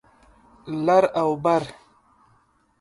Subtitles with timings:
[0.85, 1.63] لر او بر